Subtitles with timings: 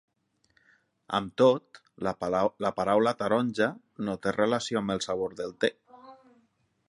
[1.17, 1.81] Amb tot,
[2.67, 3.69] la paraula "taronja"
[4.09, 5.75] no té relació amb el sabor del te.